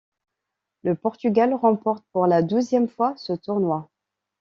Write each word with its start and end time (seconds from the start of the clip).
Le 0.81 0.95
Portugal 0.95 1.53
remporte 1.53 2.03
pour 2.11 2.25
la 2.25 2.41
douzième 2.41 2.87
fois 2.87 3.13
ce 3.17 3.33
tournoi. 3.33 3.87